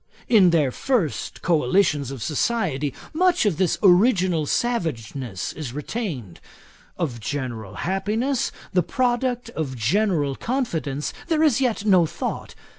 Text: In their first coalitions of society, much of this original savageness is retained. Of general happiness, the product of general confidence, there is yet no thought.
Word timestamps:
In 0.27 0.49
their 0.49 0.71
first 0.71 1.43
coalitions 1.43 2.09
of 2.09 2.23
society, 2.23 2.91
much 3.13 3.45
of 3.45 3.57
this 3.57 3.77
original 3.83 4.47
savageness 4.47 5.53
is 5.53 5.73
retained. 5.73 6.39
Of 6.97 7.19
general 7.19 7.75
happiness, 7.75 8.51
the 8.73 8.81
product 8.81 9.51
of 9.51 9.75
general 9.77 10.35
confidence, 10.35 11.13
there 11.27 11.43
is 11.43 11.61
yet 11.61 11.85
no 11.85 12.07
thought. 12.07 12.55